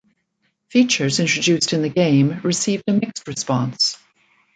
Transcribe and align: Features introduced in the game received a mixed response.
Features 0.69 1.19
introduced 1.19 1.73
in 1.73 1.83
the 1.83 1.87
game 1.89 2.39
received 2.41 2.85
a 2.87 2.91
mixed 2.91 3.27
response. 3.27 3.99